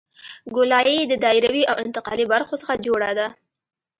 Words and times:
ګولایي 0.55 0.99
د 1.07 1.13
دایروي 1.23 1.63
او 1.71 1.75
انتقالي 1.85 2.25
برخو 2.33 2.53
څخه 2.61 2.73
جوړه 2.85 3.09
ده 3.17 3.27